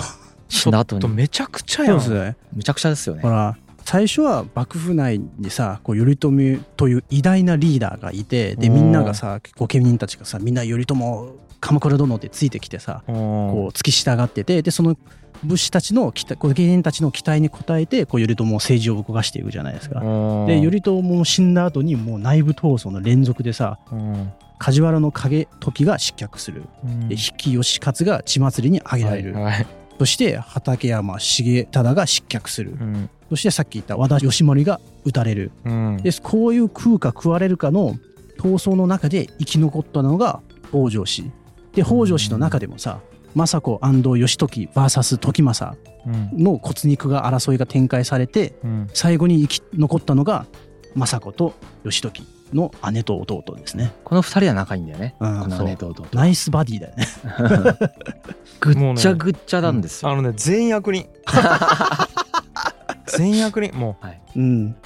[0.49, 1.09] 死んだ後に。
[1.09, 2.01] めちゃくちゃやん。
[2.01, 2.37] そうですね。
[2.55, 3.23] むちゃくちゃですよね。
[3.23, 3.29] ほ。
[3.29, 6.31] ら最初は幕府内にさこう頼朝
[6.77, 10.97] という偉大なリーダーがいてでみんながさ御家人たちがさみんな頼朝
[11.61, 14.97] 鎌倉殿ってついてきてさここう付き従っててでその
[15.45, 20.01] 武士たちの期待御家人たちの期待に応えてこう頼朝政治を動かしていくじゃないですか。
[20.47, 23.79] で頼朝も死んだ後にもう内部闘争の連続でさ
[24.59, 26.63] 梶原の影時が失脚する。
[27.09, 29.67] で比企義勝が血祭りに挙げられる、はいはい。
[29.99, 32.73] そして畠山重忠が失脚する。
[32.73, 33.11] うん。
[33.31, 35.51] そしてさっき言った和田義盛が討たれる。
[35.65, 35.97] うん。
[35.99, 37.97] でこういう食うか食われるかの
[38.39, 41.31] 闘争の中で生き残ったのが北条氏。
[41.75, 43.01] で北条氏の中でもさ
[43.37, 50.47] 政子義時 VS 時政うんの骨肉が争いが展開されてうん最後に生き残ったのが
[50.95, 53.93] 政子と義時の姉と弟ですね。
[54.05, 55.15] この二人は仲いいんだよね。
[55.21, 56.07] うんこの姉と弟。
[56.13, 57.07] ナイスバディだよね。
[58.61, 60.11] ぐっちゃぐっちゃなんですよ。
[60.11, 61.09] あのね全役人
[63.07, 63.97] 全役人も
[64.35, 64.77] うん。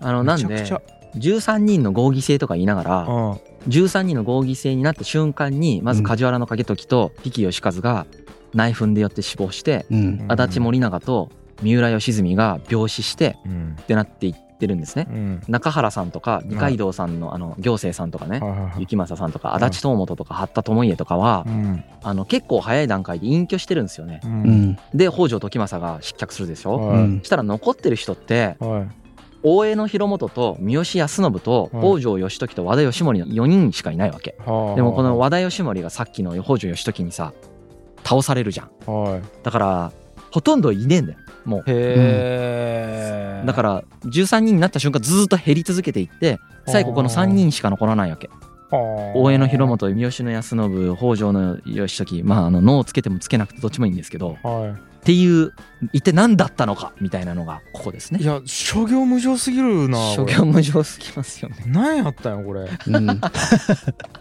[0.00, 8.06] あのうなんでめちゃくちゃ13人の合議制とか言いながらうん13人の合議制になった瞬間にまず梶原景時と比企義和が
[8.54, 10.24] 内紛でよって死亡してうん。
[10.28, 11.30] 足立森長と
[11.62, 13.76] 三浦義澄が病死してうん。
[13.80, 15.06] ってなっていってるんですね。
[15.10, 15.42] うん。
[15.48, 18.40] 中原さんとか二階堂さんのあの行政さんとかね
[18.78, 21.84] 雪政さんとか足立東本とか八田智家とかはうん。
[22.02, 24.20] あの結構早い段階で隠居してるんですよね。
[24.94, 27.20] で北条時政が失脚するでしょ。
[27.22, 28.99] したら残ってる人ってはい
[29.42, 31.92] 大江広元と三好康信とはい。
[31.92, 34.36] 北条義時と和田義盛の4人しかいないわけ。
[34.44, 34.74] はあ。
[34.76, 37.32] でもこの和田義盛がさっきの北条義時にさ
[38.04, 38.70] 倒されるじゃん。
[38.90, 39.22] はい。
[39.42, 39.92] だから
[40.30, 41.18] ほとんどいねえんだよ。
[41.44, 41.60] もう。
[41.60, 43.42] へえ。
[43.46, 48.28] だから13人になった瞬間ずーっと減り続けていって最後この3人しか残らないわけ。
[48.70, 54.36] 大江の広元三好の康信北条の義時まああの脳をつけてもつけなくてどっちもいいんですけど。
[54.42, 55.52] はっていう
[55.94, 58.26] 一体何だったのかみたいなのがここですねいい。
[58.26, 61.56] や諸行無常すぎるな諸行無常すぎますよね。
[61.66, 63.06] 何やったんよこれうん。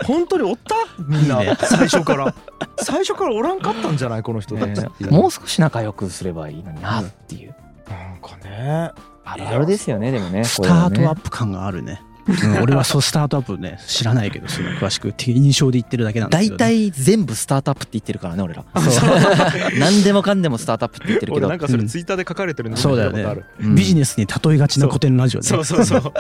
[0.05, 0.75] 本当におった？
[1.03, 2.33] みんな最初から
[2.77, 7.53] 最初からおらんかったんじゃないこの人たちっていうもう少し仲良くすればいいのになっていう。
[7.89, 8.91] なんかね
[9.25, 10.45] あるあるですよねでもね。
[10.45, 12.01] スタートアッップ感があるね。
[12.29, 18.63] うん、俺はそうスタートアップね知らないけどその詳しく印象で言ってるだけなんだけ大ど、ね、体全部スタートアップって言ってるからね俺ら。
[19.79, 21.47] 何でもかんでもスタートアップって言ってるけど。
[21.47, 21.59] 俺なん。
[21.59, 23.25] かそれツイッターで書かれてるのそうだよね。
[23.59, 25.47] ビジネスに例えがちな古典ラジオね。
[25.47, 26.01] そうそうそう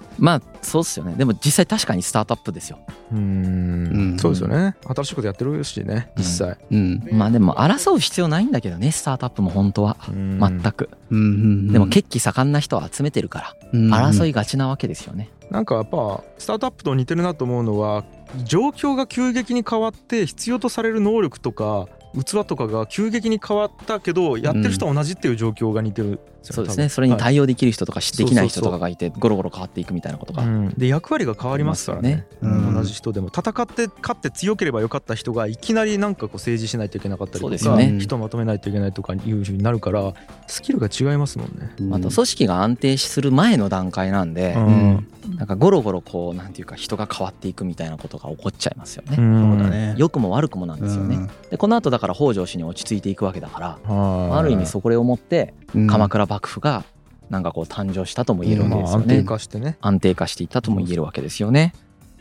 [0.18, 1.14] まあそうっすよね。
[1.16, 2.78] でも実際確かにスタートアップですよ。
[3.12, 9.96] ううんんそうですよね新しいことやってるしね実際うんまあでも争う必要ないんだけどねスタートアップも本当は。
[10.08, 10.88] 全く。
[11.10, 15.30] うんうんうんでも血気盛んな人を集めてるから争いがちなわけですよね。
[15.50, 18.04] なんかやっぱスタートアップと似てるなと思うのは
[18.44, 26.88] 状況が急激に変わって必要とされる能力とか器とかが急激に変わったけどやってる人は同じっていう状況が似てるそうですね。
[26.88, 27.22] それにはい。
[27.22, 30.42] 対応できる人とかできない人とかがいてゴロゴロ変わっていくみたいなことが。
[30.42, 30.68] うん。
[30.76, 32.08] で役割が変わりますからね。
[32.10, 32.74] ねうん。
[32.74, 38.00] 同じ人でも戦って勝って強ければよかった人がいきなりなんかこう政治しないといけなかったりとか、そうですよね。
[38.00, 40.12] 人をまとめないといけないとかいうふうになるから
[40.46, 41.72] スキルが違いますもんね。
[41.80, 45.06] うんあと組織が安定する前の段階なんで、うん。
[45.36, 49.16] なんかゴロゴロこうなんていうか人が変わっていくみたいなことが起こっちゃいますよね。
[49.16, 49.26] そう
[49.62, 49.94] だね。
[49.96, 51.16] 良くも悪くもなんですよね。
[51.16, 51.30] うん。
[51.50, 54.38] でこの後だから北条氏に落ち着いていくわけだから、はい。
[54.38, 55.86] ある意味そこをもってうん。
[55.86, 56.84] 鎌倉幕府が
[57.30, 59.24] なんかこう誕生したとも言えるわけですよね。
[59.24, 59.78] 化してね。
[59.80, 61.72] 安定化していったとも言えるわけですよね。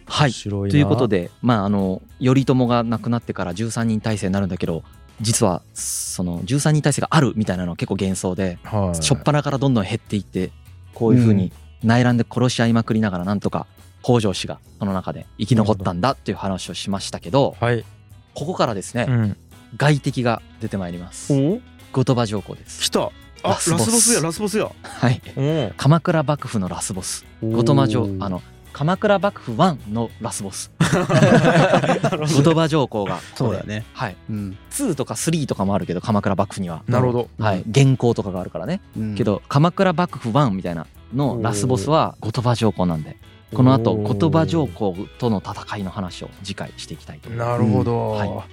[0.05, 4.83] はい白ということでまああの頼朝が亡くなってから13人体制になるんだけど
[5.21, 10.51] 実はその13人体制があるみたいなのは結構幻想ではい初っ端からどんどん減っていって
[10.93, 13.67] こういうふうに内乱で殺し合いまくりながらなんとか
[14.03, 17.85] 北条氏がその中で生き残ったんだっていう話をしましたけどはい。
[18.33, 19.37] ここからですねうん。
[19.77, 21.61] 外敵が出てまいりますお
[21.93, 23.11] 後鳥羽上皇です来た。
[23.43, 24.57] あラスボスやラスボス。
[24.57, 24.71] や。
[24.83, 25.21] はい。
[25.35, 27.25] お鎌倉幕府のラスボス。
[27.41, 28.41] 後鳥羽上あの
[28.73, 30.71] 鎌倉幕府1のラスボス。
[30.79, 33.85] 後鳥羽上皇がそうだね。
[33.93, 34.15] はい。
[34.29, 34.57] うん。
[34.71, 36.83] 2とか3とかもあるけど鎌倉幕府には。
[36.87, 37.29] なるほど。
[37.39, 37.63] はい。
[37.73, 38.81] 原稿とかがあるからね。
[38.97, 39.15] うん。
[39.15, 43.17] けど鎌倉幕府1みたいなのラスボスは後鳥羽上皇なんで
[43.53, 47.49] この後後鳥羽上皇との戦いの話を次回していきたいと思います。
[47.49, 48.17] なるほど、、うん。
[48.17, 48.45] は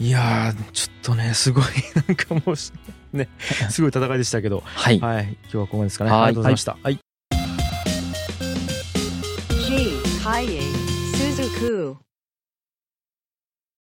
[0.00, 0.10] い。
[0.10, 1.64] やーちょっとねすごい
[2.06, 2.72] なんかもうし
[3.12, 3.28] ね
[3.70, 4.62] すごい戦いでしたけど。
[4.64, 5.00] はい。
[5.00, 5.24] はい。
[5.24, 6.10] 今日はここまでですかね。
[6.10, 6.20] はい。
[6.20, 6.98] ありがとうございました、はい。
[9.66, 10.00] G.
[10.22, 10.60] Kaye
[11.14, 12.07] Suzuku.